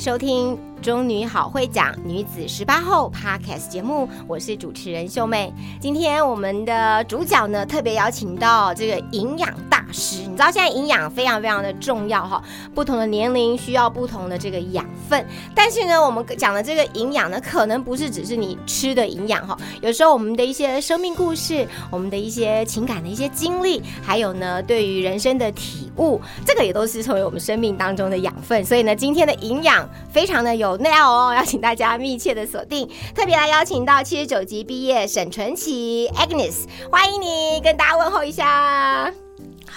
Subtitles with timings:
[0.00, 0.58] 收听。
[0.82, 5.52] 中女好会讲女子十八后 Podcast 节目，我是主持人秀妹。
[5.80, 10.20] 今天我们的主角呢，特别邀请到这个营养大师。
[10.20, 12.42] 你知道现在营养非常非常的重要哈，
[12.74, 15.26] 不同的年龄需要不同的这个养分。
[15.54, 28.64] 但是呢，我们讲的这个营养呢，可能不是只是你吃的营养哈，有时候我们的一些生命故事，我们的一些情感的一些经历，还有呢，对于人生的体悟，这个也都是成为我们生命当中的养分。
[28.64, 30.76] 所以呢，今天的营养非常的有。
[30.76, 39.25] 料哦，邀请大家密切的锁定，特别来邀请到七十九级毕业沈纯琪 Agnes，欢迎你跟大家问候一下。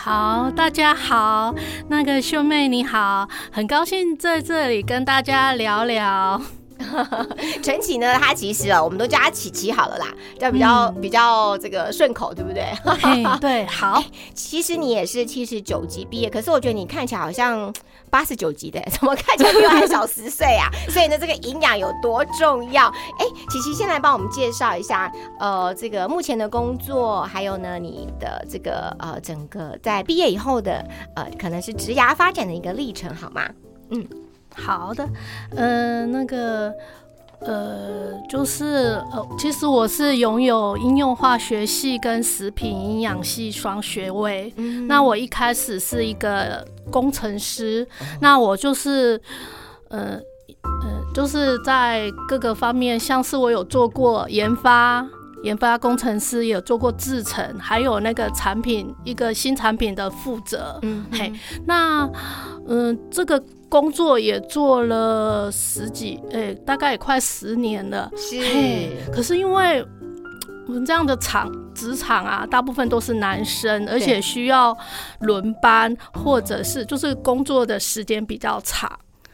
[0.01, 1.53] 好，大家好，
[1.89, 6.41] 那个秀妹你好，很高兴在这里跟大家聊聊。
[7.61, 8.13] 陈启呢？
[8.19, 10.07] 他其实啊，我们都叫他琪琪好了啦，
[10.39, 12.65] 叫比较比较这个顺口，对不对？
[13.39, 14.03] 对，好。
[14.33, 17.71] 其实你也是七十九级毕业，可是我觉得你看起来好像
[18.09, 20.69] 八十九级的， 怎么看起来比我还小十岁啊？
[20.89, 22.87] 所以呢，这个营养有多重要？
[22.87, 30.85] 哎，琪琪，先来帮我们介绍一下，呃，这个目前的工作，还有呢，你的这个呃，整个在毕业以后的
[31.15, 33.47] 呃，可能是职涯发展的一个历程，好吗？
[33.89, 34.07] 嗯。
[34.55, 35.07] 好的，
[35.55, 36.73] 呃，那个，
[37.39, 44.53] 呃，就是呃，其实我是拥有应用化学系跟食品营养系双学位。
[44.87, 47.87] 那我一开始是一个工程师，
[48.19, 49.21] 那我就是，
[49.89, 50.19] 呃，
[50.83, 55.07] 呃，就是在各个方面，像是我有做过研发。
[55.43, 60.77] 研发工程师也有做过制程，还有那个产品一个新产品的负责。
[60.81, 61.31] 嗯，嘿，
[61.65, 62.09] 那
[62.67, 68.11] 嗯，这个工作也做了十几，哎，大概也快十年了。
[68.15, 69.85] 是，可是因为
[70.67, 74.77] 我们这样的厂职场啊，大部分都是男生，而且需要
[75.21, 78.89] 轮班，或者是就是工作的时间比较长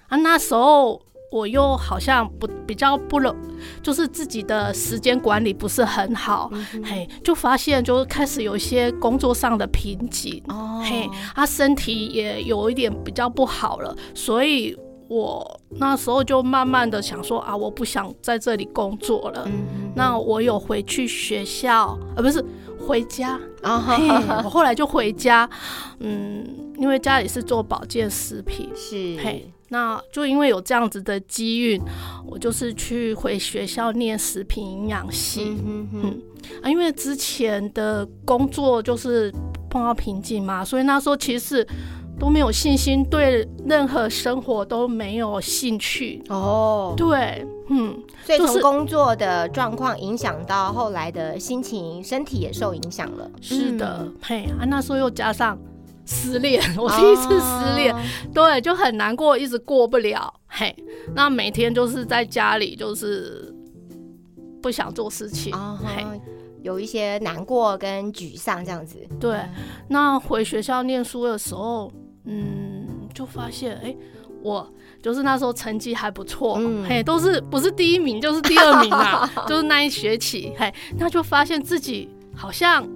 [0.07, 1.01] 啊，那时候。
[1.35, 3.35] 我又好像不比较不了，
[3.83, 6.49] 就是自己的时间管理不是很好，
[6.81, 10.41] 嘿，就发现就开始有一些工作上的瓶颈，
[10.81, 14.73] 嘿，他身体也有一点比较不好了，所以
[15.09, 19.45] 我那时候就慢慢的想说啊，我不想在这里工作了，
[19.93, 22.41] 那我有回去学校，呃，不是
[22.79, 25.49] 回家，我后来就回家，
[25.99, 26.47] 嗯，
[26.77, 29.51] 因为家里是做保健食品，是，嘿。
[29.69, 31.81] 那就因为有这样子的机运，
[32.25, 35.57] 我就是去回学校念食品营养系。
[35.65, 36.21] 嗯嗯
[36.61, 39.33] 啊，因为之前的工作就是
[39.69, 41.67] 碰到瓶颈嘛，所以那时候其实
[42.19, 46.23] 都没有信心，对任何生活都没有兴趣。
[46.29, 53.29] 哦，对，嗯，所以从工作的状况影响到后来的心情、身体也受影响了。
[53.41, 55.57] 是的，嘿啊，那时候又加上。
[56.05, 57.95] 失恋， 我第一次失恋，
[58.33, 60.33] 对，就很难过，一直过不了。
[60.47, 60.75] 嘿，
[61.15, 63.53] 那每天就是在家里，就是
[64.61, 66.05] 不想做事情，嘿，
[66.61, 68.97] 有一些难过跟沮丧这样子。
[69.19, 69.39] 对，
[69.89, 71.91] 那回学校念书的时候，
[72.25, 73.95] 嗯，就发现，哎，
[74.43, 74.71] 我
[75.01, 82.87] 就是那时候成绩还不错，嘿，都是不是第一名就是第二名啊， 就是那一学期，嘿，那就发现自己好像。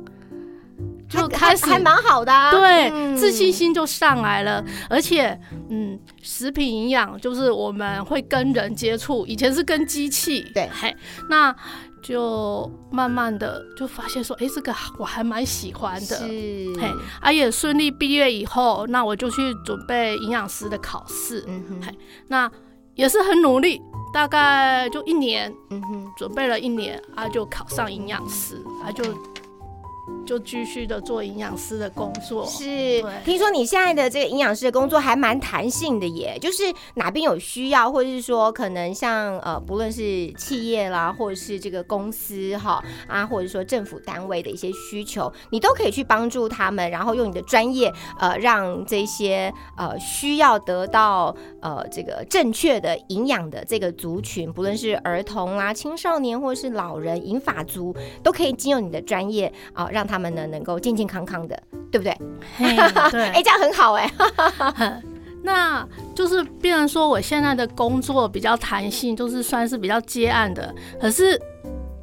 [1.09, 5.38] 就开始还蛮好的，对，自信心就上来了，而且，
[5.70, 10.95] 嗯，食品营养就是我们会跟人接触，以前是跟机器，对，嘿，
[11.28, 11.54] 那
[12.04, 16.28] 就慢慢的就发现说，哎，这个我还蛮喜欢的，是，
[16.80, 16.88] 嘿，
[17.19, 21.98] 啊也顺利毕业以后，那我就去准备营养师的考试，嗯哼，嘿，
[22.28, 22.50] 那
[22.94, 23.81] 也是很努力，
[24.13, 29.04] 大概就一年，嗯哼，准备了一年啊，就考上营养师，啊就。
[30.26, 32.46] 就继续的做营养师的工作。
[32.46, 59.99] 是，听说你现在的这个营养师的工作还蛮弹性的耶，就是哪边有需要，或者是说可能像呃，不论是企业啦，或者是这个公司哈啊，或者说政府单位的一些需求，你都可以去帮助他们，然后用你的专业呃，让这些呃需要得到呃这个正确的营养的这个族群，不论是儿童啦、青少年或者是老人、银发族，都可以经由你的专业啊让。
[60.00, 61.62] 让他们呢能够健健康康的，
[61.92, 62.18] 对不对？
[63.12, 64.10] 对，哎，这样很好哎。
[65.44, 65.86] 那
[66.16, 70.74] 就是变成说，我现在的工作比较弹性，就是算是比较接案的。
[71.01, 71.38] 可是，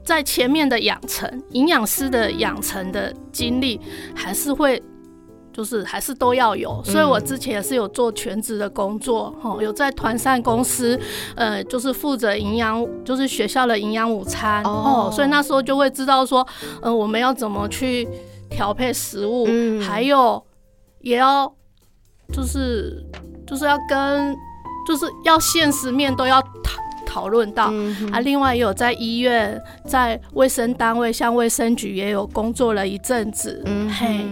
[0.04, 3.80] 在前面的养成，营养师的养成的经历，
[4.14, 4.82] 还是会，
[5.56, 6.82] 就是还是都要有。
[6.84, 11.00] 所以我之前也是有做全职的工作，哦，有在团膳公司，
[11.34, 15.10] 呃，就是负责营养，就是学校的营养午餐哦。
[15.10, 16.46] 所以那时候就会知道说，
[16.82, 18.06] 嗯，我们要怎么去
[18.50, 19.46] 调配食物，
[19.80, 20.44] 还有
[21.00, 21.50] 也要。
[22.32, 23.06] 就是
[23.46, 24.36] 就是要跟，
[24.84, 26.42] 就是要现实面都要
[27.06, 27.72] 讨讨论到
[28.12, 28.20] 啊。
[28.20, 33.62] 另外也有在医院，在卫生单位，像卫生局也有工作了一阵子。
[33.64, 34.26] 嗯嘿，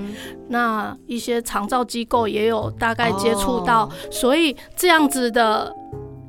[0.49, 5.75] 那一些长照机构也有大概接触到，所以这样子的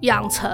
[0.03, 0.49] 养成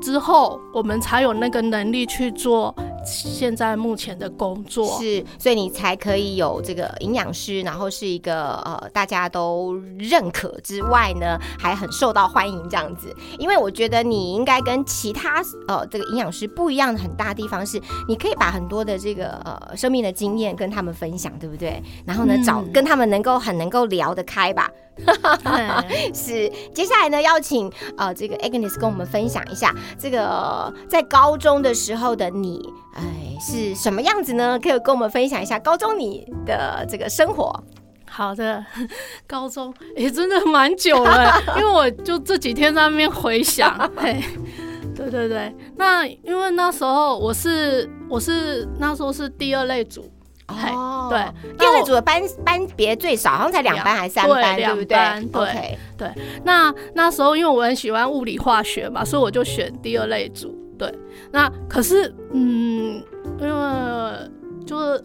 [0.00, 2.74] 之后，我们才有那个能力去做。
[3.04, 13.14] 现在目前的工作是，所以你才可以有这个营养师，然后是一个呃大家都认可之外呢，还很受到欢迎这样子。
[13.38, 21.82] 因为我觉得你应该跟其他呃这个营养师不一样的很大地方是，你可以把很多的这个呃生命的经验跟他们分享，对不对？
[22.06, 24.70] 然后呢，找跟他们能够很能够聊得开吧。
[26.14, 32.62] 是，接下来呢，邀请呃这个 Agnes 跟我们分享一下这个在高中的时候的你，
[32.94, 33.02] 哎
[33.40, 34.58] 是什么样子呢？
[34.58, 37.64] 可以跟我们分享一下高中你的这个生活。
[38.08, 38.64] 好的，
[39.26, 44.22] 高中也真的蛮久了， 因为我就这几天在那边回想，嘿，
[44.94, 50.08] 对对对，那因为那时候我是我是那时候是第二类组。
[50.48, 55.28] 哦，对，第二组的班班别最少，好像才两班还是三班，对不对？
[55.32, 56.12] 对对。
[56.44, 60.54] 那那时候因为我很喜欢物理化学嘛，所以我就选第二类组。
[60.78, 60.92] 对，
[61.30, 63.02] 那可是嗯，
[63.40, 64.30] 因为
[64.66, 65.04] 就是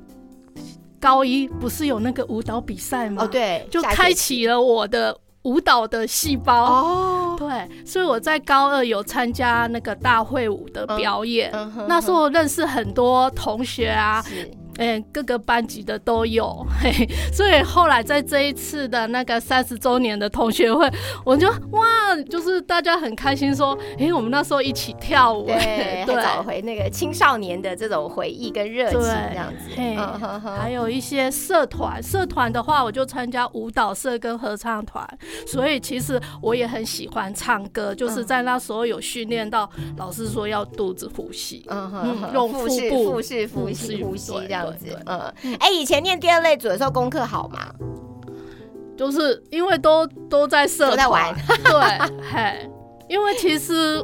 [0.99, 3.23] 高一不是有那个舞蹈比赛吗？
[3.23, 6.63] 哦，对，就开启了我的舞蹈的细胞。
[6.63, 11.49] 哦，对，所以我在高二有参加那个大会舞的表演，
[11.87, 14.21] 那时候认识很多同学啊。
[14.79, 20.89] 哎，各个班级的都有， 嘿，所以后来在这一次的那个三十周年的同学会，
[21.25, 29.69] 我就哇，就是大家很开心说，哎，我们那时候一起跳舞，对，找回那个青少年的这种回忆跟热情，这样子。
[29.75, 29.97] 嘿，
[30.57, 35.05] 还有一些社团，社团的话，我就参加舞蹈社跟合唱团，
[35.45, 44.68] 所以其实我也很喜欢唱歌，就是在那时候有训练到，老师说要肚子呼吸，嗯哼，用腹部腹式呼吸呼吸这样。
[45.05, 47.59] 嗯，哎，以前念第二类组的时候功课好吗？
[48.97, 51.33] 就是因为都都在社在玩，
[51.63, 51.73] 对，
[52.33, 52.69] 嘿，
[53.07, 54.03] 因为其实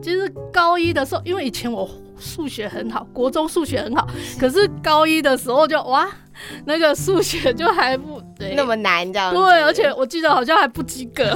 [0.00, 4.06] 其实高一的时候，因为以前我数学很好，国中数学很好，
[4.38, 6.08] 可是高一的时候就哇。
[6.66, 8.22] 那个数学就还不
[8.54, 11.34] 那么难，这样对，而且我记得好像还不及格，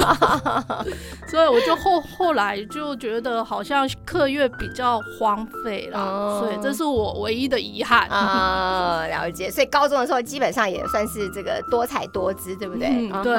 [1.27, 9.07] 所以我就后后来就觉得好像课业比较荒废了，所以这是我唯一的遗憾啊。
[9.07, 13.11] 了解，所以高中的时候基本上也算是这个多彩多姿，对不对？
[13.23, 13.35] 对。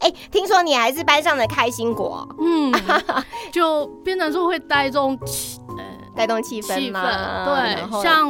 [0.00, 2.72] 哎，听说你还是班上的开心果，嗯，
[3.52, 5.60] 就变成说会带动气，
[6.18, 8.28] 带动气氛，嘛氛对，像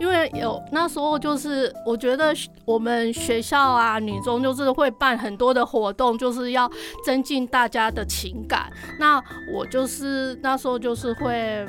[0.00, 1.72] 因为有那时候就是。
[1.84, 2.34] 我觉得
[2.64, 6.70] 我们学校啊，女中就是会办很多的活动，就是要
[7.04, 8.72] 增进大家的情感。
[8.98, 11.66] 那我就是那时候就是会，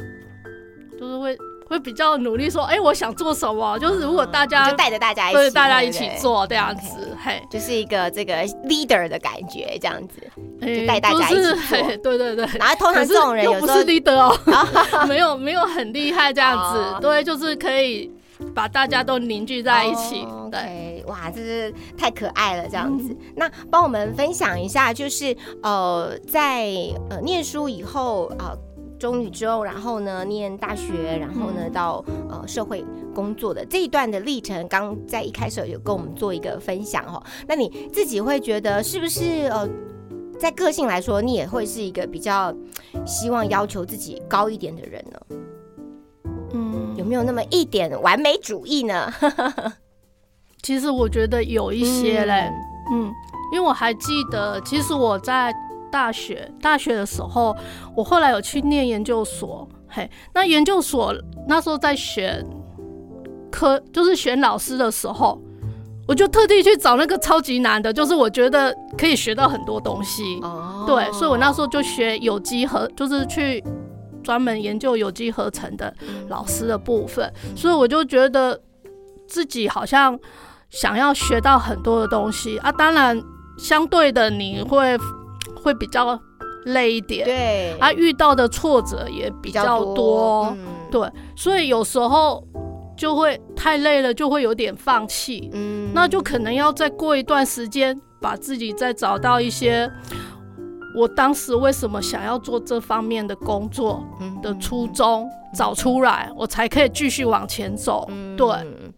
[0.97, 1.37] 就是会
[1.67, 3.77] 会比较努力说，哎，我想做什么？
[3.79, 10.21] 就是如果大家就带着大家一起，大家一起做这样子，嘿，就是一个这个 leader 的感觉，这样子，
[10.61, 11.81] 就带大家一起做。
[12.03, 12.47] 对对对。
[12.59, 14.37] 然后通常这种人有不是 leader 哦，
[15.07, 18.11] 没有没有很厉害这样子，对，就是可以。
[18.53, 23.15] 把大家都凝聚在一起，对，哇，这是太可爱了，这样子。
[23.33, 26.65] 那帮我们分享一下，就是呃，在
[27.09, 28.51] 呃念书以后啊，
[28.99, 37.21] 中女之后，然后呢念大学，然后呢到呃社会工作的这一段的历程，刚在一开始有跟我们做一个分享哦。
[37.47, 39.67] 那你自己会觉得是不是呃，
[40.39, 42.53] 在个性来说，你也会是一个比较
[43.05, 45.19] 希望要求自己高一点的人呢？
[46.53, 49.11] 嗯有没有那么一点完美主义呢？
[50.63, 52.49] 其实我觉得有一些嘞，
[52.91, 53.11] 嗯，
[53.51, 55.53] 因为我还记得，其实我在
[55.95, 57.55] 大学大学的时候，
[57.95, 61.15] 我后来有去念研究所，嘿，那研究所
[61.47, 62.45] 那时候在选
[63.49, 65.41] 科，就是选老师的时候，
[66.05, 73.63] 我就特地去找那个超级难的，就是我觉得可以学到很多东西，哦，对，所以我那时候就学有机和，就是去。
[74.25, 75.93] 专门研究有机合成的
[76.29, 78.59] 老师的部分，所以我就觉得
[79.27, 80.19] 自己好像
[80.71, 83.21] 想要学到很多的东西啊，当然
[83.55, 84.97] 相对的你会
[85.65, 86.17] 会比较
[86.65, 92.47] 累一点，对，啊，遇到的挫折也比较多，嗯，对，所以有时候
[92.95, 95.91] 就会太累了，就会有点放弃，嗯。
[95.93, 99.91] 那就可能要再过一段时间，把自己再找到一些
[100.95, 104.39] 我当时为什么想要做这方面的工作嗯。
[104.41, 108.05] 的初衷找出来，我才可以继续往前走。
[108.09, 108.37] 嗯。
[108.37, 108.47] 对，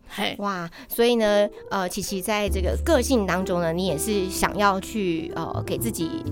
[0.10, 6.24] 嘿，哇，所以呢，呃，琪琪在这个个性当中呢，你也是想要去呃给自己。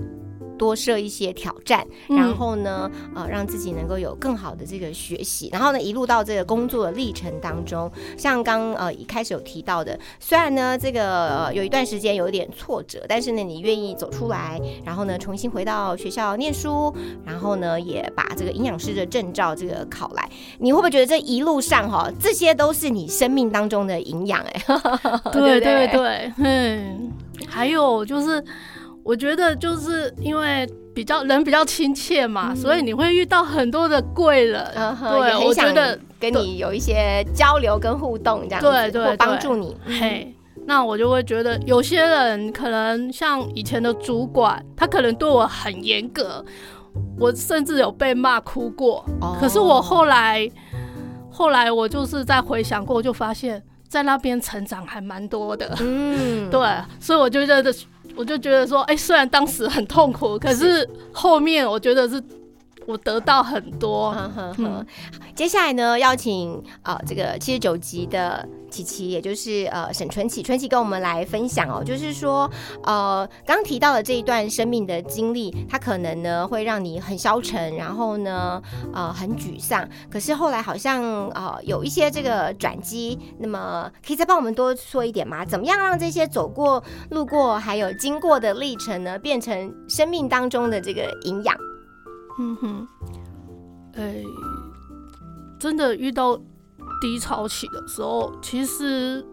[0.56, 2.16] 多设一些挑战，嗯。
[2.16, 16.94] 然后呢，呃，让自己能够有更好的这个学习，然后呢，一路到这个工作的历程当中，像刚呃一开始有提到的，虽然呢这个、呃、有一段时间有一点挫折，但是呢，你愿意走出来，然后呢，重新回到学校念书，
[17.24, 24.62] 然后呢，也把这个营养师的证照这个考来，你会不会觉得这一路上哈，这些都是你生命当中的营养哎？
[25.32, 27.12] 对对对，嗯，
[27.46, 28.42] 还有就是，
[29.06, 34.68] 我觉得就是因为比较人比较亲切嘛，所以你会遇到很多的贵人。
[34.74, 39.76] 对，我觉得跟你有一些交流跟互动这样子，对对或帮助你。
[39.86, 40.34] 嘿，
[40.66, 46.44] 那我就会觉得有些人可能像以前的主管，他可能对我很严格，
[47.16, 49.04] 我甚至有被骂哭过。
[49.20, 50.50] 哦可是我后来，
[51.30, 55.76] 后来我就是在回想过，就发现，在那边成长还蛮多的。
[55.78, 56.60] 嗯， 对，
[56.98, 57.72] 所以我就觉得，
[58.16, 60.88] 我就觉得说，哎、虽然当时很痛苦，可是。
[61.18, 62.22] 后面我觉得是
[62.86, 64.12] 我得到很多。
[64.12, 64.86] 哼哼嗯，
[65.34, 72.50] 接下来呢，邀请呃这个七十九集的琪琪，也就是呃沈春琪，春琪跟我们来分享哦，就是说
[72.84, 78.62] 呃刚提到的这一段生命的经历，它可能呢会让你很消沉，然后呢
[78.92, 85.44] 呃很沮丧，可是后来好像呃有一些这个转机，那么可以再帮我们多说一点吗？
[85.44, 91.56] 怎么样让这些走过、路过还有经过的历程呢，变成生命当中的这个营养？
[92.38, 92.88] 嗯哼，
[93.96, 94.22] 哎、
[95.58, 96.36] 真的遇到
[97.00, 99.24] 低潮期的时候，其实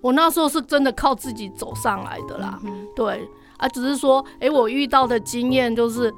[0.00, 2.58] 我那时候是真的靠自己走上来的啦。
[2.64, 6.12] 嗯对啊，只是说，哎、我遇到的经验就是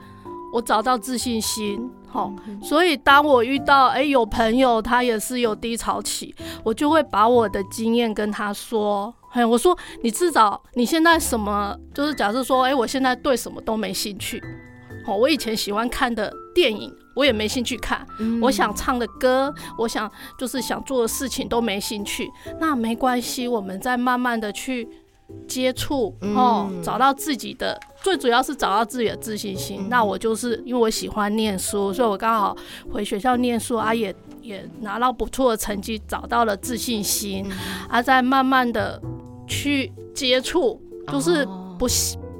[0.52, 14.42] 我找到自信心，好，所以当我遇到哎、有朋友他也是有低潮期，我就会把我的经验跟他说，嘿，我说你至少你现在什么，就是假设说，哎、我现在对什么都没兴趣，
[15.08, 22.28] 哦，我以前喜欢看的电影我也没兴趣看，嗯我想唱的歌，我想就是想做的事情都没兴趣，
[22.60, 24.88] 那没关系，我们再慢慢的去
[25.46, 29.80] 接触哦，嗯找到自己的，最主要是找到自己的自信心。
[29.80, 32.56] 嗯那我就是因为我喜欢念书，所以我刚好
[32.92, 37.56] 回学校念书啊，也也拿到不错的成绩，找到了自信心，嗯
[37.88, 39.00] 啊，再慢慢的
[39.46, 40.80] 去接触，
[41.12, 41.86] 就是哦不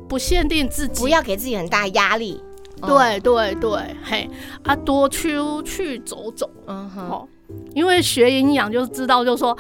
[0.09, 2.41] 不限定自己，不要给自己很大压力。
[2.83, 4.31] 哦，对对对，嘿
[4.63, 6.49] 啊，多出去走走。
[6.67, 7.29] 嗯哼，哦，
[7.75, 9.57] 因为学营养就知道，就是说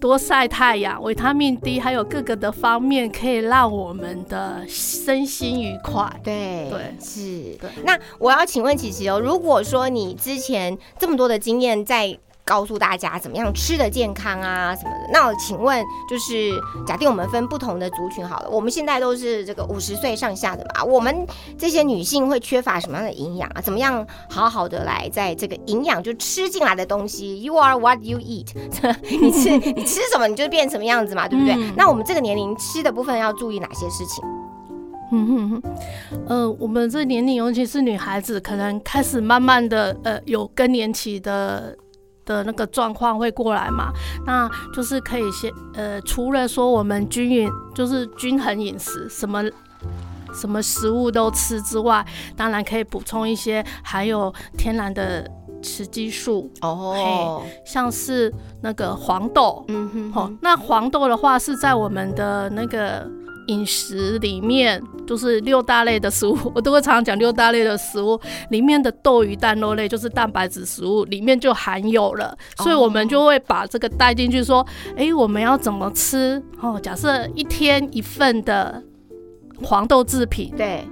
[0.00, 6.10] 多晒太阳，维他命 D 还有各个的方面，可以让我们的身心愉快。
[6.22, 7.56] 对对是。
[7.60, 12.18] 对那我要请问琪琪哦，如果说你之前这么多的经验在。
[12.46, 15.10] 告诉大家怎么样吃的健康啊什么的。
[15.12, 16.52] 那我请问，就是
[16.86, 21.26] 假定我们分不同的族群好了，我们现在都是这个五十岁上下的嘛，我们
[21.58, 23.60] 这些女性会缺乏什么样的营养啊？
[23.60, 28.46] 怎么样好好的来在这个营养就吃进来的东西，You are what you eat，
[29.10, 31.54] 你吃 你吃什么你就变什么样子嘛，对不对？
[31.56, 34.24] 嗯那我们这个年龄吃的部分要注意哪些事情？
[35.10, 35.62] 嗯哼哼，
[36.28, 41.76] 呃，我们这年龄，尤其是女孩子，可能开始慢慢的呃有更年期的。
[42.26, 43.90] 的那个状况会过来嘛？
[44.26, 49.42] 那就是可以先呃，除了说我们均匀就是均衡饮食，什么
[50.34, 52.04] 什么食物都吃之外，
[52.36, 55.26] 当然可以补充一些含有天然的
[55.62, 59.64] 雌激素，哦，像是那个黄豆。
[59.68, 63.08] 嗯哼哦，那黄豆的话是在我们的那个
[63.46, 76.42] 饮食里面，就是六大类的食物，我都会常常讲六大类的食物里面的豆鱼蛋肉类，就是蛋白质食物里面就含有了，所以我们就会把这个带进去，说，诶，我们要怎么吃？
[76.60, 78.82] 哦，假设一天一份的
[79.62, 80.86] 黄豆制品，对，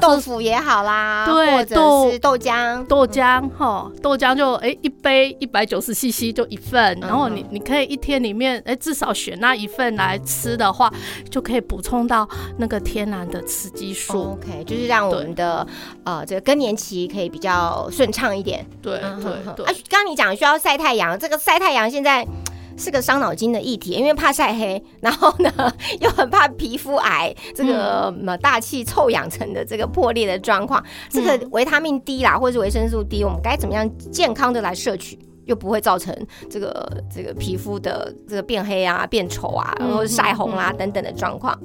[0.00, 7.46] 豆腐也好啦，对或者豆是豆浆，豆浆哈，豆浆就哎、一杯一百九十 CC 就一份，然后你嗯。
[7.56, 10.92] 你可以一天里面哎、至少选那一份来吃的话，
[11.30, 14.32] 就可以补充到那个天然的雌激素。
[14.32, 15.66] OK，就是让我们的
[16.04, 18.64] 呃这个更年期可以比较顺畅一点。
[18.82, 19.64] 对对对。
[19.64, 22.26] 啊，刚刚你讲需要晒太阳，这个晒太阳现在
[22.76, 25.50] 是个伤脑筋的议题，因为怕晒黑，然后呢
[26.00, 30.82] 又很怕皮肤癌，这个么大气臭氧层的这个破裂的状况。
[31.08, 36.14] 这个维他命 D 啦，或者是维生素 D，我们该怎么样健康的来摄取，又不会造成
[36.50, 41.58] 这个这个皮肤的这个变黑啊、变丑啊，然后晒红啦、等等的状况。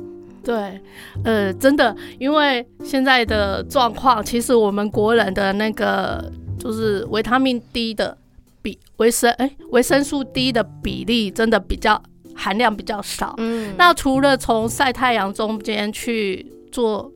[0.44, 0.82] 对，
[1.24, 8.18] 呃，真的，因为现在的状况，其实我们国人的那个就是维他命 D 的
[8.62, 12.02] 比维生哎维生素 D 的比例真的比较
[12.36, 13.34] 含量比较少。
[13.38, 17.12] 嗯，那除了从晒太阳中间去做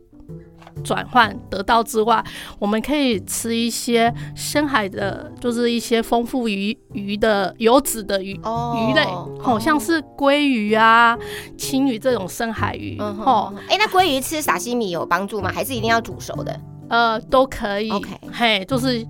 [0.84, 2.24] 转换得到之外，
[2.60, 9.06] 我们可以吃一些深海的，就是一些丰富鱼鱼的油脂的鱼、哦鱼类，
[9.42, 11.18] 好、像是鲑鱼啊、
[11.58, 15.50] 青鱼这种深海鱼，嗯哦，哎、那鲑鱼吃沙西米有帮助吗？
[15.50, 16.60] 还是一定要煮熟的？
[16.90, 17.90] 呃，都可以。
[17.90, 19.04] OK 嘿，就是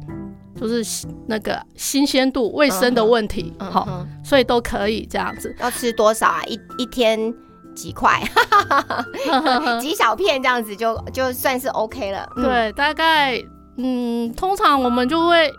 [0.60, 5.54] 就是那个新鲜度、卫生的问题，好、所以都可以这样子。
[5.60, 6.42] 要吃多少啊？
[6.46, 7.34] 一一天
[7.76, 8.22] 几块，
[9.82, 12.28] 几小片这样子就就算是 OK 了。
[12.38, 13.38] 嗯，对，大概
[13.78, 15.52] 嗯，通常我们就会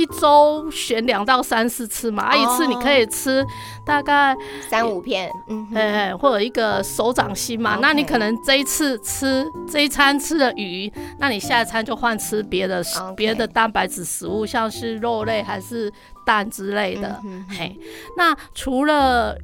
[0.00, 3.44] 一周选两到三四次嘛，啊，一次你可以吃
[3.84, 4.34] 大概
[4.70, 12.82] 三五片，嗯或者一个手掌心嘛，那你可能这一次吃这一餐吃的鱼，那你下一餐就换吃别的
[13.14, 15.92] 别的蛋白质食物，像是肉类还是
[16.24, 17.20] 蛋之类的。
[17.50, 17.78] 嘿，
[18.16, 19.36] 那除了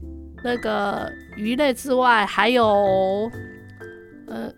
[0.42, 3.30] 那个鱼类之外，还有
[4.26, 4.50] 呃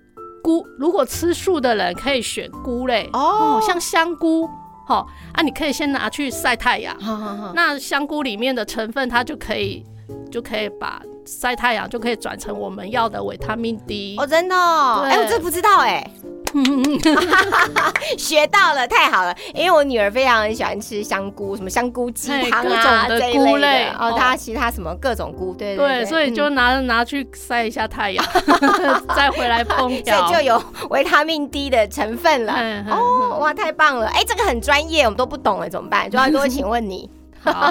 [0.45, 0.65] 菇。
[0.79, 3.11] 如果吃素的人可以选菇类。
[3.13, 4.49] 哦像香菇，
[4.89, 6.99] 好、啊，你可以先拿去晒太阳。
[6.99, 9.85] 好好好，那香菇里面的成分，它就可以
[10.31, 14.17] 就可以把晒太阳就可以转成我们要的维他命 D。
[14.19, 16.11] 哦，真的、哎、我这不知道哎、
[18.19, 19.35] 学到了，太好了！
[19.55, 28.25] 因为我女儿非常喜欢吃香菇，什么香菇鸡汤啊种的这一类菇类的，哦哦，她其他什么各种菇，对对，对，所以就嗯拿拿去晒一下太阳，
[29.17, 30.29] 再回来烹所调。
[30.29, 32.55] 以就有维他命 D 的成分了。
[32.91, 34.07] 哦，哇，太棒了！
[34.09, 36.11] 哎，这个很专业，我们都不懂哎，怎么办？
[36.11, 37.11] 就要多请问你。
[37.41, 37.71] 好，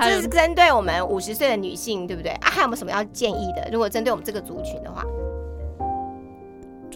[0.00, 2.30] 这是针对我们五十岁的女性，对不对？
[2.34, 3.68] 啊，还有没有什么要建议的？
[3.72, 5.02] 如果针对我们这个族群的话，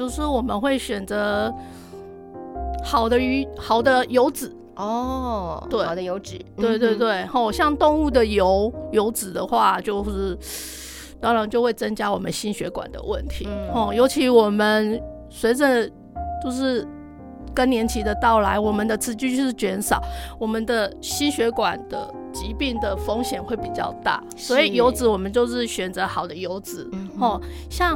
[0.01, 1.55] 就是我们会选择
[2.83, 4.51] 好的鱼、好的油脂。
[4.77, 10.35] 哦，对好的油脂，对对对，吼、像动物的油油脂的话，就是
[11.21, 13.47] 当然就会增加我们心血管的问题。
[13.47, 15.87] 嗯哦，尤其我们随着
[16.43, 16.89] 就是
[17.53, 20.03] 更年期的到来，我们的雌激素减少，
[20.39, 24.25] 我们的心血管的疾病的风险会比较大。
[24.35, 26.89] 所以油脂我们就是选择好的油脂。
[26.93, 27.95] 嗯哦，像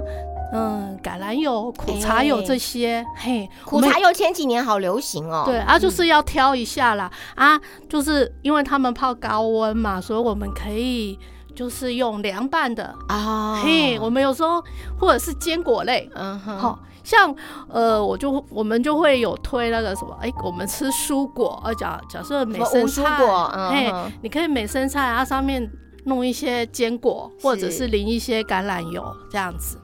[0.54, 5.42] 嗯橄榄油、苦茶油这些，嘿，苦茶油前几年好流行哦。
[5.44, 11.18] 对啊，就是要挑一下啦、啊，就是因为他们泡高温嘛，所以我们可以
[11.56, 12.94] 就是用凉拌的。
[13.08, 14.62] 啊，嘿，我们有时候
[14.96, 17.34] 或者是坚果类，嗯哼，好、像
[17.68, 25.68] 呃，我就我们就会有推那个什么，哎、我们吃蔬果，呃，假假设美生菜，蔬果，嗯嘿，你可以美生菜啊上面
[26.04, 29.78] 弄一些坚果，或者是是淋一些橄榄油这样子。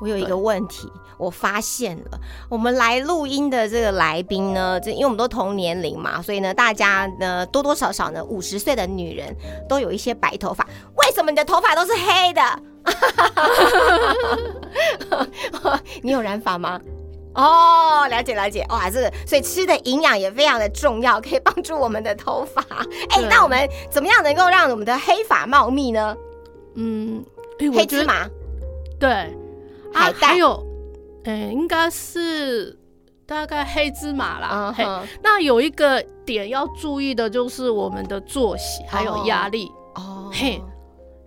[0.00, 9.32] 我有一个问题，我发现了，我们来录音的这个来宾呢，这因为我们都同年龄嘛，所以呢，大家呢多多少少呢，五十岁的女人
[9.68, 10.66] 都有一些白头发。
[10.96, 12.42] 为什么你的头发都是黑的？
[16.02, 16.80] 你有染发吗？
[17.34, 22.60] 哦，了解了解，哇，这个所以吃的营养也非常的重要，可以帮助我们的头发。
[23.08, 26.16] 哎、对那我们怎么样能够让我们的黑发茂密呢？
[26.74, 27.24] 嗯，
[27.58, 28.28] 黑芝麻，
[28.98, 29.28] 对，啊，
[29.92, 30.64] 海带还有，
[31.24, 32.78] 呃、应该是
[33.26, 34.72] 大概黑芝麻啦。
[34.76, 40.60] 嘿，嗯哼，那有一个点要注意的就是我们的作息还有压力，哦，嘿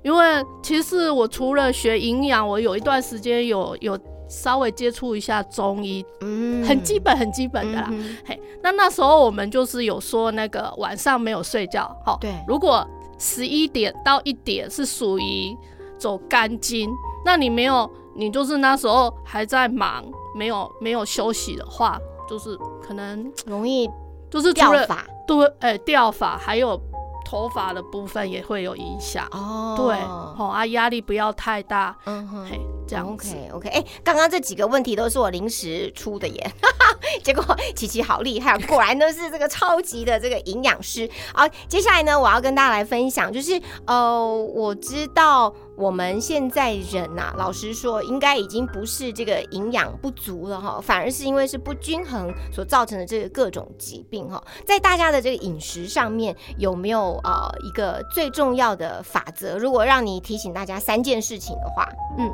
[0.03, 3.97] 因为其实我除了学营养，我有一段时间有有
[4.29, 6.63] 稍微接触一下中医，嗯。
[6.63, 7.87] 很基本很基本的啦。
[7.91, 12.31] 嗯嘿，那那时候我们就是有说那个晚上没有睡觉，好，对。
[12.47, 15.55] 如果十一点到一点是属于
[15.97, 16.89] 走肝经，
[17.23, 20.03] 那你没有，你就是那时候还在忙，
[20.35, 23.89] 没有没有休息的话，就是可能容易
[24.31, 26.79] 就是掉发对，哎、掉发，还有
[27.25, 29.27] 头发的部分也会有影响。
[29.31, 33.35] 哦对，哦啊，压力不要太大，嗯哼，嘿，这样子。
[33.51, 36.51] OK OK，哎、刚刚这几个问题都是我临时出的耶，
[37.23, 37.43] 结果
[37.75, 41.09] 琪琪好厉害，果然都是这个超级的这个营养师。
[41.33, 54.43] 好，接下来呢，我要跟大家来分享，就是呃，我知道我们现在人呐、老实说，应该已经不是这个营养不足了哈，反而是因为是不均衡所造成的这个各种疾病哈。
[54.65, 59.57] 在大家的这个饮食上面，有没有呃一个最重要的法则？
[59.57, 62.31] 如果让你提醒大家三件事情的话，嗯。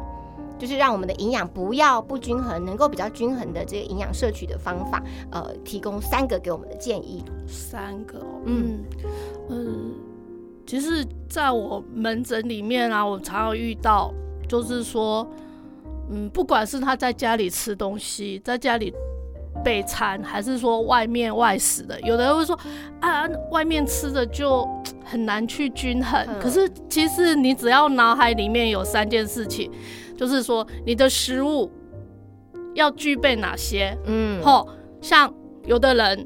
[0.59, 5.01] 就是让我们的营养不要不均衡，能够比较均衡的这个营养摄取的方法，
[5.31, 7.25] 呃，提供三个给我们的建议。
[7.47, 8.83] 三个、哦，嗯
[9.49, 9.93] 嗯嗯，
[10.71, 14.09] 其实在我门诊里面啊，我常常遇到，
[14.47, 15.29] 就是说，
[16.09, 18.93] 嗯，不管是他在家里吃东西，在家里
[19.65, 22.57] 备餐，还是说外面外食的，有的人会说
[23.01, 24.65] 啊，外面吃的就
[25.03, 26.25] 很难去均衡。
[26.25, 29.69] 嗯可是其实你只要脑海里面有三件事情，
[30.15, 31.69] 就是说你的食物
[32.75, 34.69] 要具备哪些，嗯，吼，
[35.01, 35.33] 像
[35.65, 36.25] 有的人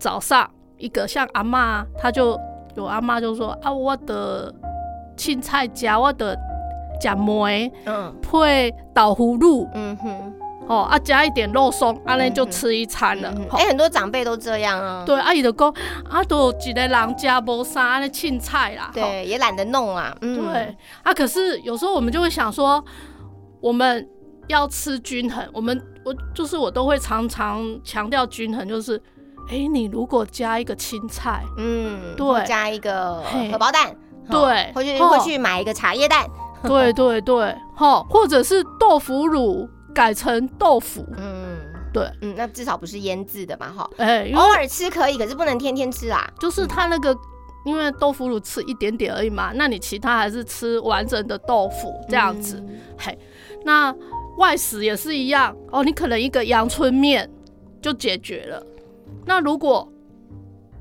[0.00, 2.40] 早上一个像阿嬷，她就
[2.74, 4.52] 有阿妈就说啊，我的
[5.16, 6.36] 青菜夹我的
[7.00, 8.14] 夹梅嗯。
[8.22, 10.32] 配豆腐乳，嗯哼，
[10.68, 13.32] 哦啊加一点肉松，安尼就吃一餐了。
[13.50, 15.04] 哎、很多长辈都这样啊。
[15.04, 15.74] 对，阿姨就讲
[16.08, 18.86] 啊，都有一个人家无啥安尼青菜啦。
[18.86, 18.92] 吼。
[18.94, 20.16] 对，也懒得弄啊。
[20.22, 22.82] 嗯，对啊，可是有时候我们就会想说，
[23.60, 24.08] 我们
[24.48, 29.00] 要吃均衡，我们我就是我都会常常强调均衡，就是，
[29.48, 33.94] 哎、你如果加一个青菜，嗯，对加一个荷包蛋，
[34.30, 36.26] 对或去哦会去买一个茶叶蛋。
[36.64, 41.58] 对 对 对，哈，或者是豆腐乳改成豆腐，嗯，
[41.92, 43.90] 对，嗯，那至少不是腌制的嘛，哈。
[43.98, 46.26] 哎、偶尔吃可以，可是不能天天吃啊。
[46.40, 47.16] 就是它那个。
[47.64, 52.56] 因为豆腐乳吃一点点而已嘛，那你其他还是吃完整的豆腐这样子。
[52.56, 53.16] 嗯嘿，
[53.64, 53.94] 那
[54.36, 57.30] 外食也是一样哦，你可能一个阳春面
[57.80, 58.60] 就解决了。
[59.24, 59.90] 那如果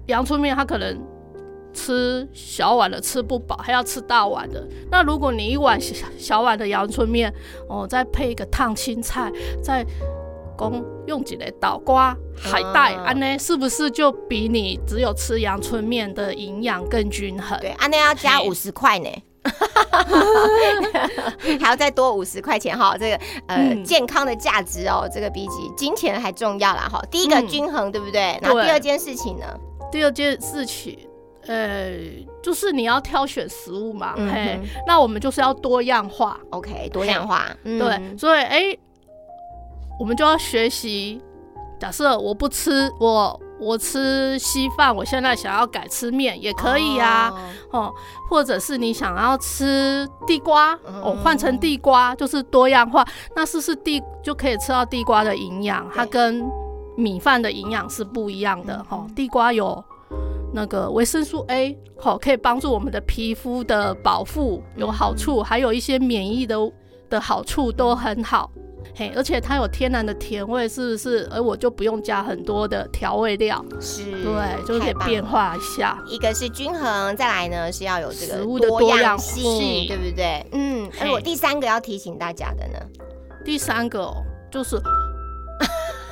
[0.07, 0.99] 阳春面它可能
[1.73, 7.33] 吃小碗的吃不饱，还要吃大碗的，那如果你一碗小小碗的阳春面
[7.69, 9.31] 哦，再配一个烫青菜，
[9.63, 9.85] 再
[10.57, 17.57] 公用几个倒瓜、海带，啊安呢、是不是就比你只有吃阳春面的营养更均衡？
[17.59, 19.09] 对，安呢要加五十块呢。
[21.59, 23.15] 还要再多五十块钱哈，这个
[23.47, 27.01] 呃、嗯健康的价值哦，这个比起金钱还重要啦哈。
[27.09, 28.37] 第一个嗯均衡，对不对？
[28.41, 29.45] 然后第二件事情呢，
[29.91, 30.97] 第二件事情，
[31.47, 31.91] 呃，
[32.41, 38.77] 就是你要挑选食物嘛，嗯嘿，那我们就是要多样化，OK，多样化，嗯对，所以哎、
[39.99, 41.21] 我们就要学习。
[41.79, 47.31] 假设我不吃，我我吃稀饭，我现在想要改吃面也可以啊、
[47.69, 47.93] 哦哦，
[48.27, 55.87] 或者是你想要吃地瓜，嗯哦，换成地瓜就是多样化，那是不是地就可以吃到地瓜的营养？
[55.93, 56.43] 它跟
[56.97, 59.05] 米饭的营养是不一样的哦。
[59.15, 59.83] 地瓜有
[60.53, 66.57] 那个维生素 A，好、可以帮助我们的皮肤的保护有好处，还有一些免疫的
[67.11, 68.49] 的好处都很好。
[68.95, 71.27] 嘿，而且它有天然的甜味，是不是？
[71.31, 74.93] 而我就不用加很多的调味料，是，对，就是可以。
[75.05, 75.97] 变化一下。
[76.07, 80.45] 一个是均衡，再来呢是要有这个食物的多样性，对不对？
[80.51, 82.79] 嗯，而我第三个要提醒大家的呢，
[83.43, 84.75] 第三个、哦、就是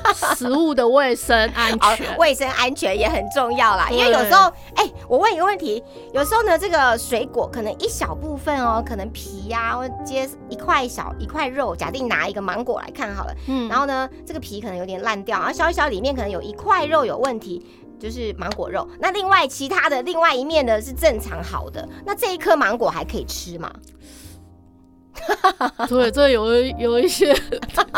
[0.36, 3.88] 食物的卫生安哦全。，卫生安全也很重要啦。
[3.90, 5.82] 因为有时候，哎、我问一个问题，
[6.12, 17.66] 有时候呢，这个水果可能一小部分哦，可能皮呀、或接一块小一块肉，假定拿一个芒果来看好了，嗯然后呢，这个皮可能有点烂掉，然后削一削里面可能有一块肉有问题。
[18.00, 23.70] 就是芒果肉，那另外其他的另外一面呢是正常好的，那这一颗芒果还可以吃吗？
[25.86, 27.36] 对，这有有一些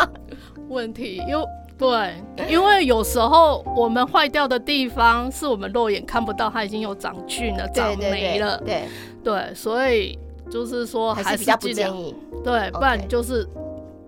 [0.69, 1.47] 问题，因为
[1.83, 8.85] 对，因为有时候我们坏掉的地方是我们肉眼看不到，它已经有长菌了、长霉了，对，
[9.25, 10.16] 对，所以
[10.49, 12.14] 就是说还还是比较不建议。
[12.45, 13.45] 对，不然就是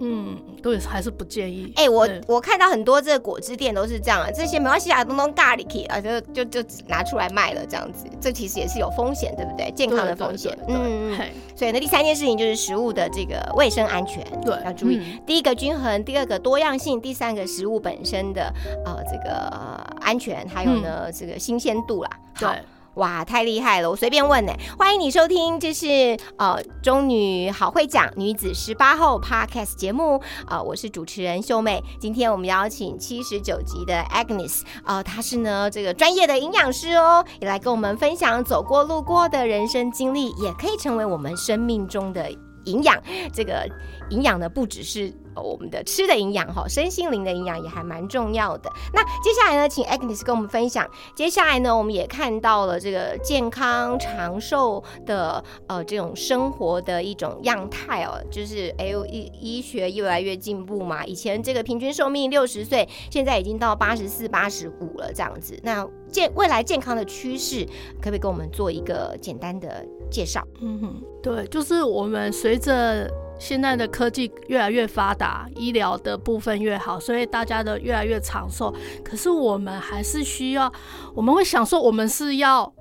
[0.04, 1.72] 嗯，对，还是不建议。
[1.76, 9.70] 哎、我我看到很多这个果汁店都是这样啊，这些没关系啊，东东咖喱啊，就就就只拿出来卖了这样子，这其实也是有风险，对不对？
[9.72, 10.56] 健康的风险。
[10.66, 11.30] 对对对嗯嗯。
[11.56, 14.98] 所以呢，第三件事情就是食物的这个卫生安全，对，要注意。
[14.98, 18.52] 嗯第一个均衡，第二个多样性，第三个食物本身的
[18.84, 22.10] 呃这个、呃安全，还有呢、这个新鲜度啦。
[22.34, 22.62] 好对。
[22.96, 23.90] 哇，太厉害了！
[23.90, 31.82] 我随便问呢，欢迎你收听，这是呃中女好会讲女子十八后 Podcast 节目，呃，我是主持人秀妹。
[31.98, 42.30] 今天我们邀请七十九集的 Agnes，呃，她是呢这个专业的营养师哦，也来跟我们分享走过路过的人生经历，也可以成为我们生命中的
[42.64, 42.96] 营养。
[43.32, 43.68] 这个
[44.10, 48.70] 营养呢，不只是我们的吃的营养哈，身心灵的营养也还蛮重要的。
[48.92, 50.88] 那接下来呢，请 Agnes 跟我们分享。
[51.14, 65.58] 接下来呢，我们也看到了这个健康长寿的呃这种生活的一种样态哦，就是哎呦医医学越来越进步嘛，以前这个平均寿命六十岁，现在已经到八十四、八十五了这样子。
[65.62, 67.64] 那健未来健康的趋势，
[68.00, 70.46] 可不可以跟我们做一个简单的介绍？
[70.60, 78.74] 嗯哼，对，就是我们随着现在的科技越来越发达，医疗的部分越好，所以大家都越来越长寿。
[79.04, 80.72] 可是我们还是需要，
[81.14, 82.72] 我们会想说，我们是要，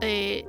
[0.00, 0.44] 诶。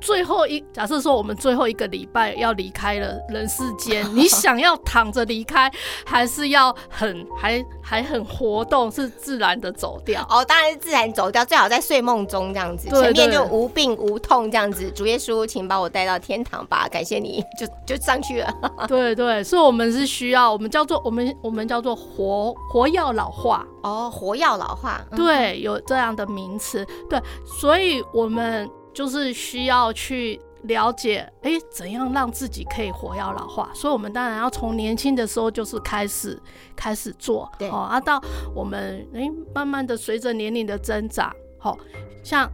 [0.00, 5.70] 最后一假设说，我们最后一个礼拜要离开了人世间， 你想要躺着离开，
[6.04, 10.24] 还是要很还还很活动，是自然的走掉？
[10.28, 14.90] 哦，当然是自然走掉，最好在睡梦中这样子，前面就无病无痛这样子。
[14.90, 18.54] 主耶稣，请把我带到天堂吧，感谢你，就就上去了。
[18.88, 23.66] 对对，所以我们是需要，我们叫做我们我们叫做活活药老化。
[23.82, 26.84] 哦，活药老化，对，有这样的名词。
[27.08, 28.68] 对，所以我们。
[28.98, 33.70] 就是需要去了解，哎，怎样让自己可以活要老化？
[33.72, 36.36] 所以，我们当然要从年轻的时候就是开始
[36.74, 38.20] 开始做，对哦，啊，到
[38.52, 41.78] 我们哎，慢慢的随着年龄的增长，好，
[42.24, 42.50] 像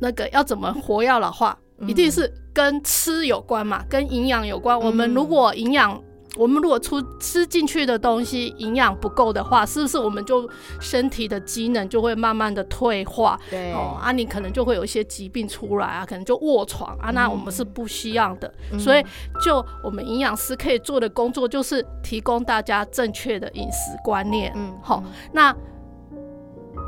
[0.00, 1.54] 那个要怎么活要老化，
[1.86, 4.80] 一定是跟吃有关嘛，跟营养有关。
[4.80, 6.02] 我们如果营养
[6.36, 10.48] 我们如果出吃进去的东西营养不够的话，是不是我们就
[10.80, 13.38] 身体的机能就会慢慢的退化？
[13.50, 18.52] 对哦，啊，你可能就会有一些疾病出来啊，可能就卧床啊，那我们是不需要的。
[18.78, 19.04] 所以，
[19.42, 24.52] 就我们营养师可以做的工作，就是提供大家正确的饮食观念。
[24.54, 25.54] 嗯，好，那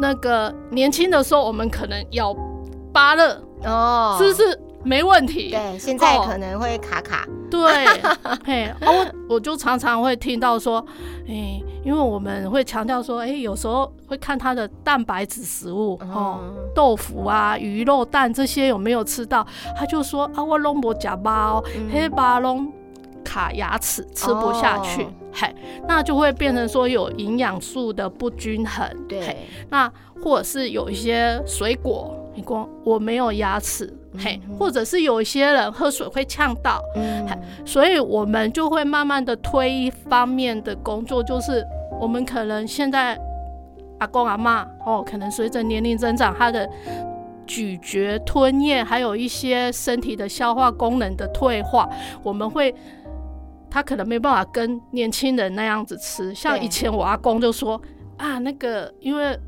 [0.00, 2.34] 那个年轻的时候，我们可能要
[2.92, 4.60] 芭乐哦，是不是？
[4.84, 5.50] 没问题。
[5.50, 7.26] 对，现在可能会卡卡。
[7.50, 7.60] 对，
[8.44, 10.84] 嘿，我我就常常会听到说，
[11.26, 16.40] 哎，因为我们会强调说，哎，有时候会看它的蛋白质食物，哦，
[16.74, 19.46] 豆腐啊、鱼肉、蛋这些有没有吃到？
[19.76, 22.70] 他就说啊，我拢无夹包，黑巴拢
[23.24, 25.06] 卡牙齿，吃不下去。
[25.32, 25.54] 嘿，
[25.86, 28.86] 那就会变成说有营养素的不均衡。
[29.08, 29.36] 对，
[29.70, 29.90] 那
[30.22, 33.92] 或者是有一些水果，你光我没有牙齿。
[34.18, 37.26] 嘿，或者是有一些人喝水会呛到，嗯，
[37.64, 41.64] 所以我们就会慢慢的推一方面的工作，就是
[42.00, 43.16] 我们可能现在
[44.00, 46.68] 阿公阿妈哦，可能随着年龄增长，他的
[47.46, 51.88] 咀嚼吞咽，还有一些身体的消化功能的退化，
[52.22, 52.74] 我们会
[53.70, 57.80] 他可能没办法跟年轻人那样子吃，像以前我阿公就说
[58.16, 59.38] 啊，那个因为。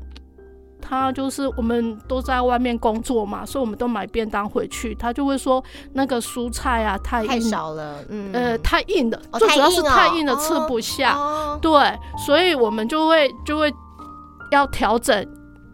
[0.81, 4.95] 他就是我们都在外面工作嘛，所以我们都买便当回去。
[4.95, 5.63] 他就会说
[5.93, 11.17] 那个蔬菜啊太太少了，嗯，呃，太硬了，最主要是太硬了，吃不下。
[11.61, 11.71] 对，
[12.25, 13.71] 所以我们就会就会
[14.51, 15.25] 要调整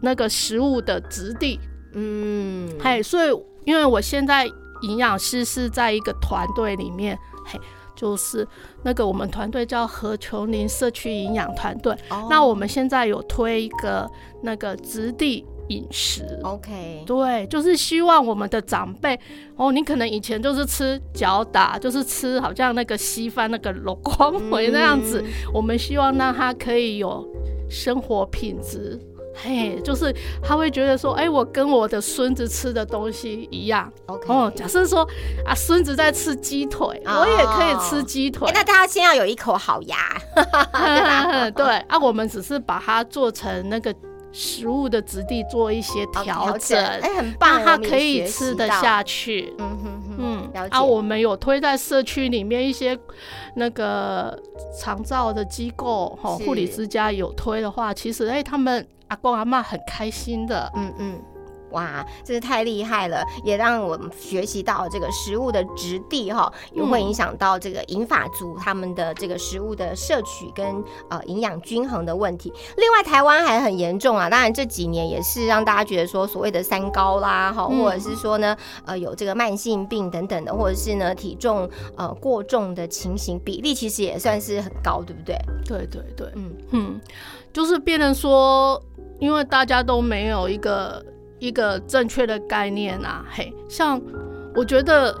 [0.02, 1.58] 那个食物的质地。
[1.94, 3.30] 嗯，嘿，所以
[3.64, 4.46] 因为我现在
[4.82, 7.58] 营养师是在一个团队里面，嘿。
[7.98, 8.46] 就是
[8.84, 11.92] 那个我们团队叫何琼林社区营养团队，
[12.30, 14.08] 那我们现在有推一个
[14.40, 19.18] 那个质地饮食，OK，对，就是希望我们的长辈
[19.56, 27.26] 哦，你可能以前就是吃脚打，就是吃好像那个稀饭那个老光 回那样子，我们希望让他可以有
[27.68, 28.96] 生活品质。
[29.40, 33.90] 嘿，就是他会觉得说，哎，我跟我的孙子吃的东西一样。
[34.06, 35.08] OK，哦，假设说
[35.46, 38.50] 啊，孙子在吃鸡腿，我也可以吃鸡腿。
[38.52, 39.96] 那他先要有一口好牙，
[41.54, 43.94] 对啊，我们只是把它做成那个
[44.32, 49.54] 食物的质地做一些调整，哎，很棒，他可以吃得下去。
[49.58, 52.98] 嗯哼哼，嗯，啊，我们有推在社区里面一些
[53.54, 54.36] 那个
[54.76, 58.84] 长照的机构，哈，护理之家有推的话，其实哎，他们。
[59.08, 61.22] 阿公阿妈很开心的，嗯嗯，
[61.70, 72.52] 哇，真是太厉害了，也让我们学习到这个食物的质地哈，也会影响到这个银发族他们的这个食物的摄取跟呃营养均衡的问题。
[72.76, 85.36] 另外，台湾还很严重啊，当然这几年也是让大家觉得说所谓的三高啦，哈，或者是说呢，呃，有这个慢性病等等的，或者是呢体重呃过重的情形比例，其实也算是很高，对不对？
[85.66, 87.00] 对对对，嗯嗯，
[87.52, 88.82] 就是变成说。
[89.20, 91.04] 因为大家都没有一个
[91.38, 94.00] 一个正确的概念啊，嘿，像
[94.54, 95.14] 我觉得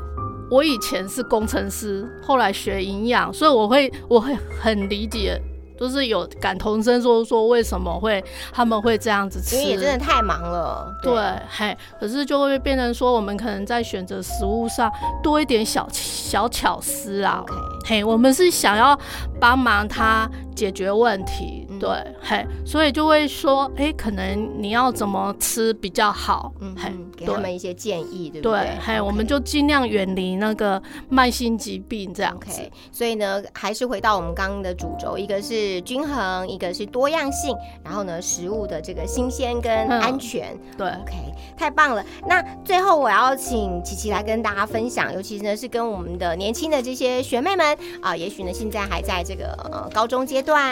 [0.50, 5.40] 我以前是工程师，后来学营养，所以我会我会很理解
[5.78, 10.92] 就是有感同身受，说为什么会他们会这样子吃，因为也真的太忙了。
[11.04, 11.14] 对，
[11.48, 14.90] 嘿，可是就会变成说，我们可能在选择食物上
[15.22, 17.44] 多一点小小巧思啊。
[17.86, 18.98] 嘿，我们是想要
[19.38, 28.60] 帮忙他解决问题，对，嘿，所以就会说，哎，可能你要怎么吃比较好，嗯，嘿，给他们一些建议，对不对？
[28.60, 32.60] 对，嘿，我们就尽量远离那个慢性疾病这样子。
[32.90, 41.12] 所以呢，还是回到我们刚刚的主轴，一个是均衡，一个是多样性，然后呢，食物的这个新鲜跟安全，对，OK，
[41.56, 42.04] 太棒了。
[42.26, 47.76] 那最后我要请琪琪来跟大家分享，尤其呢是跟我们的年轻的这些学妹们。
[48.00, 50.62] 啊，也许呢，现在还在这个呃高中阶段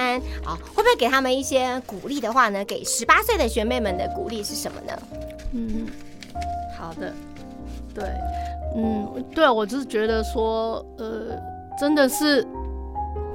[0.44, 2.64] 啊，会不会给他们一些鼓励的话呢？
[2.64, 4.98] 给十八岁的学妹们的鼓励是什么呢？
[5.52, 5.86] 嗯，
[6.76, 7.12] 好的，
[7.94, 8.04] 对，
[8.74, 11.38] 嗯，对我就是觉得说，呃，
[11.78, 12.46] 真的是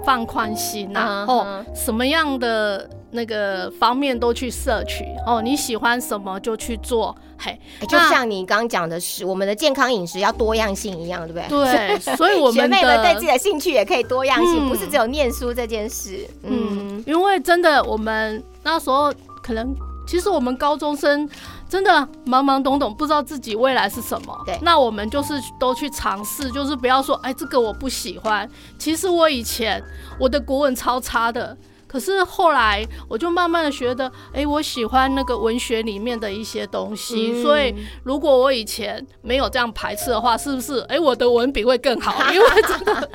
[0.04, 2.90] 放宽心呐，哦，什么样的。
[3.12, 11.98] 那个方面都去摄取哦，你喜欢什么就去做，嘿，就像你刚刚讲的是，我们的健康饮食要多样性一样，对不对？
[11.98, 16.26] 对， 所以我们学妹们对自己的兴趣也可以多样性，不是只有念书这件事。
[16.44, 19.76] 嗯，因为真的，我们那时候可能，
[20.08, 21.30] 其实我们高中生
[21.68, 21.92] 真的
[22.26, 24.42] 懵懵懂懂，不知道自己未来是什么。
[24.46, 28.50] 对，那我们就是都去尝试，就是不要说，哎，这个我不喜欢。
[28.78, 29.84] 其实我以前
[30.18, 31.58] 我的国文超差的。
[31.92, 37.44] 可是后来，我就慢慢的觉得，哎，我喜欢那个文学里面的一些东西。
[37.44, 40.80] 所以，如果我以前没有这样排斥的话，是不是？
[40.88, 42.24] 哎，我的文笔会更好？
[42.32, 43.10] 因为真的，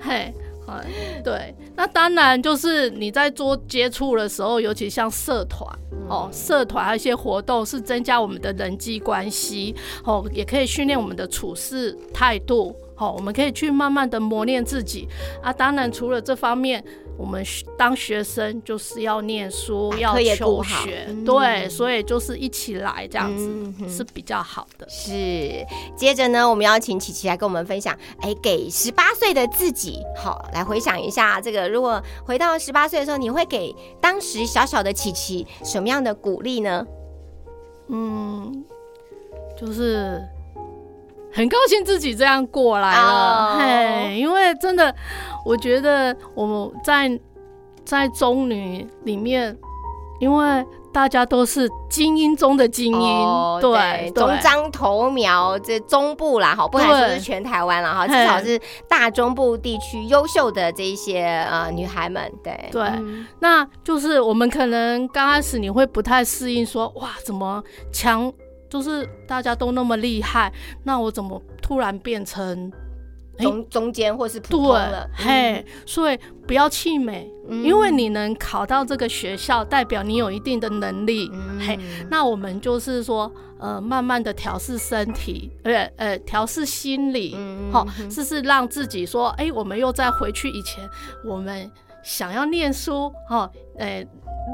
[0.00, 0.34] 嘿，
[1.22, 1.54] 对。
[1.76, 5.68] 那当然，就是你在做接触的时候，尤其像社团
[6.08, 9.74] 哦，社团一些活动是增加我们的人际关系
[10.04, 15.06] 哦，也可以训练我们的处事态度哦，我们可以去慢慢的磨练自己
[15.42, 15.52] 啊。
[15.52, 16.82] 当然，除了这方面。
[17.22, 17.40] 我们
[17.78, 24.88] 当学生就是要念书，要求学，对，所以就是一起来这样子是比较好的。
[24.88, 25.64] 是，
[25.96, 36.84] 接着呢，我们要请琪琪来跟我们分享，哎，给十八岁的自己，好，来回想一下，这个如果回到十八岁的时候，你会给当时小小的琪琪什么样的鼓励呢？
[37.86, 38.64] 嗯，
[39.56, 40.20] 就是。
[41.32, 44.94] 很高兴自己这样过来了，嘿，因为真的，
[45.44, 47.18] 我觉得我们在
[47.84, 49.56] 在中女里面，
[50.20, 62.68] 因为大家都是精英中的精英，对，中张头苗这中部啦，好，不能说是全台湾了哈，至少是大中部地区优秀的这一些呃女孩们，对。
[62.70, 62.82] 对，
[63.40, 68.30] 那就是我们可能刚开始你会不太适应，说哇，怎么强。
[68.72, 70.50] 就是大家都那么厉害，
[70.82, 72.72] 那我怎么突然变成
[73.36, 75.06] 中中间或是普通了？
[75.14, 81.30] 嘿，所以不要气馁，因为你能考到这个学校，代表你有一定的能力。
[81.60, 83.30] 嘿，那我们就是说，
[83.60, 87.36] 呃，慢慢的调试身体，呃呃，调试心理，
[87.70, 90.82] 好，就是让自己说，哎，我们又再回去以前
[91.26, 91.70] 我们
[92.02, 94.02] 想要念书，哈，呃，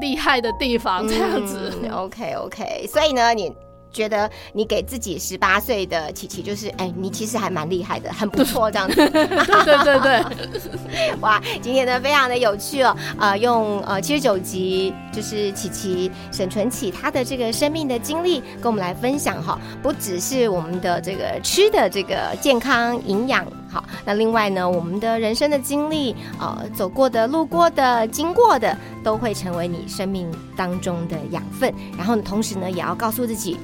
[0.01, 1.71] 厉害的地方这样子。
[1.89, 3.49] OK OK，所以呢，你。
[3.91, 8.95] 觉得你给自己十八岁的琪琪，就是哎，你其实还蛮厉害的，很不错这样子。
[8.95, 31.73] 对对对对， 哇，今天呢非常的有趣哦，呃，用呃七十九集就是琪琪沈纯启他的这个生命的经历跟我们来分享哈，不只是我们的这个吃的这个健康营养好，那另外呢，我们的人生的经历呃走过的、路过的、经过的，都会成为你生命当中的养分。
[31.97, 33.57] 然后呢，同时呢，也要告诉自己。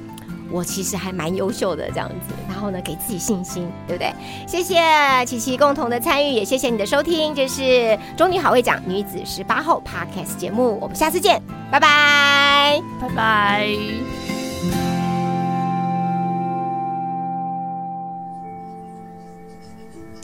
[0.51, 4.13] 我其实还蛮优秀的，这样子，然后呢，给自己信心，对不对？
[4.47, 4.79] 谢谢
[5.25, 7.61] 琪琪共同的参与，也谢谢你的收听，这是
[8.15, 11.41] 《中女好会讲女子十八后》Podcast 节目，我们下次见，
[11.71, 14.24] 拜拜，拜拜。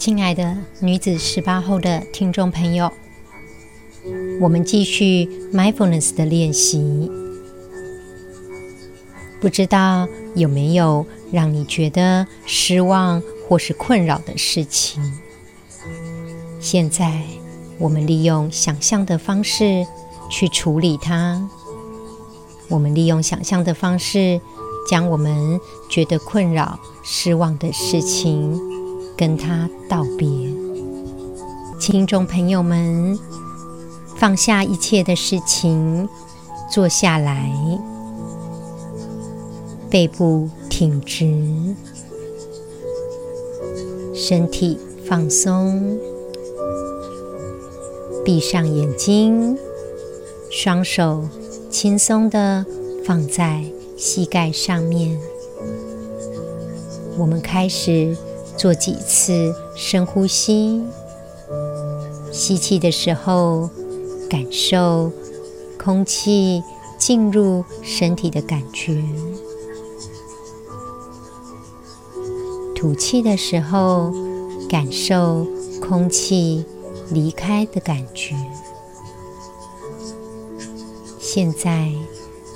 [0.01, 2.91] 亲爱的女子十八后的听众朋友，
[4.39, 7.11] 我们继续 Mindfulness 的练习。
[9.39, 14.99] 不知道有没有让你觉得失望或是困扰的事情？
[16.59, 17.21] 现在，
[17.77, 19.85] 我们利用想象的方式
[20.31, 21.47] 去处理它。
[22.69, 24.41] 我们利用想象的方式，
[24.89, 25.59] 将我们
[25.91, 28.59] 觉得困扰、失望的事情
[29.21, 30.27] 跟他道别。
[31.79, 33.19] 听众朋友们，
[34.17, 36.09] 放下一切的事情，
[36.71, 37.53] 坐下来。
[39.91, 41.75] 背部挺直，
[44.15, 45.99] 身体放松，
[48.25, 49.55] 闭上眼睛，
[50.49, 51.29] 双手
[51.69, 52.65] 轻松的
[53.05, 53.63] 放在
[53.95, 55.15] 膝盖上面。
[57.19, 58.17] 我们开始
[58.57, 60.83] 做几次深呼吸。
[62.31, 63.69] 吸气的时候，
[64.29, 65.11] 感受
[65.77, 66.63] 空气
[66.97, 68.93] 进入身体的感觉；
[72.75, 74.13] 吐气的时候，
[74.69, 75.45] 感受
[75.81, 76.63] 空气
[77.09, 78.35] 离开的感觉。
[81.19, 81.91] 现在，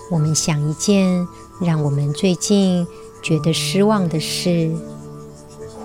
[0.09, 1.27] 我们想一件
[1.59, 2.87] 让我们最近
[3.21, 4.73] 觉得失望的事，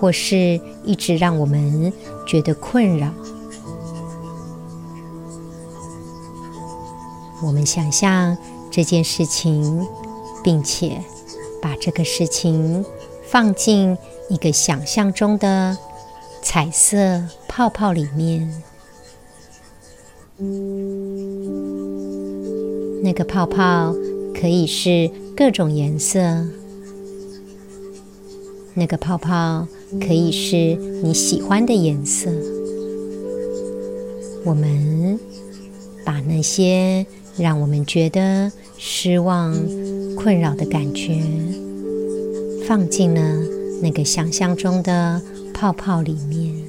[0.01, 1.93] 或是一直让我们
[2.25, 3.07] 觉得困扰。
[7.43, 8.35] 我们想象
[8.71, 9.87] 这件事情，
[10.43, 10.99] 并且
[11.61, 12.83] 把这个事情
[13.27, 13.95] 放进
[14.27, 15.77] 一个想象中的
[16.41, 18.63] 彩色泡泡里面。
[23.03, 23.93] 那个泡泡
[24.33, 26.19] 可以是各种颜色，
[28.73, 29.67] 那个泡泡
[29.99, 32.29] 可以是你喜欢的颜色。
[34.45, 35.19] 我们
[36.05, 37.05] 把那些。
[37.37, 39.55] 让我们觉得失望、
[40.17, 41.17] 困扰的感觉，
[42.67, 43.21] 放进了
[43.81, 45.21] 那个想象中的
[45.53, 46.60] 泡泡里面。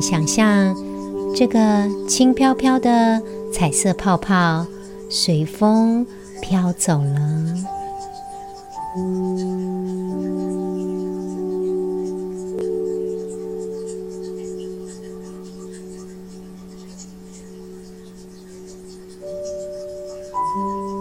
[0.00, 0.74] 想象
[1.34, 3.20] 这个轻飘飘的
[3.52, 4.66] 彩色泡泡。
[5.16, 6.04] 随风
[6.42, 7.54] 飘走了。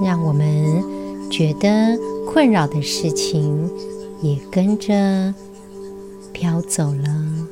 [0.04, 0.84] 让我们
[1.32, 3.68] 觉得困扰的事情
[4.22, 5.34] 也跟着
[6.32, 7.43] 飘走了。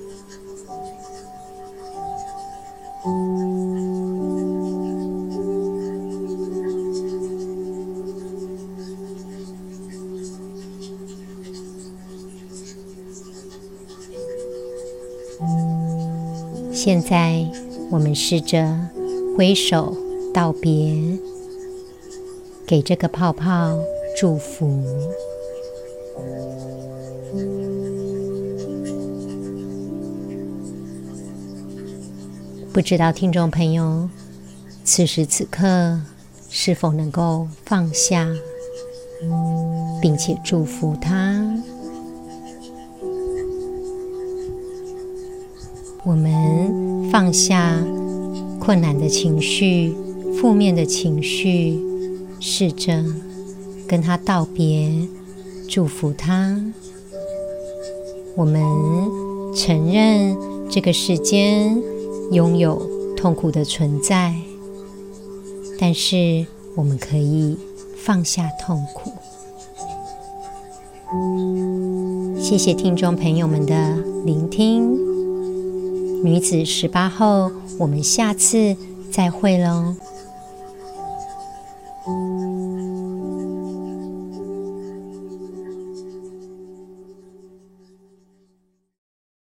[16.83, 17.45] 现在，
[17.91, 18.75] 我们试着
[19.37, 19.95] 挥手
[20.33, 20.97] 道别，
[22.65, 23.77] 给这个泡泡
[24.17, 24.83] 祝福。
[32.73, 34.09] 不知道听众朋友，
[34.83, 36.01] 此时此刻
[36.49, 38.27] 是否能够放下，
[40.01, 41.47] 并且祝福他？
[46.03, 47.79] 我们放下
[48.59, 49.95] 困难的情绪、
[50.39, 51.79] 负面的情绪，
[52.39, 53.05] 试着
[53.87, 54.91] 跟他道别，
[55.69, 56.59] 祝福他。
[58.35, 58.63] 我们
[59.55, 60.35] 承认
[60.69, 61.79] 这个世间
[62.31, 62.81] 拥有
[63.15, 64.33] 痛苦的存在，
[65.79, 67.55] 但是我们可以
[67.95, 69.11] 放下痛苦。
[72.41, 75.10] 谢谢听众朋友们的聆听。
[76.23, 78.75] 女子十八后，我们下次
[79.11, 79.95] 再会喽。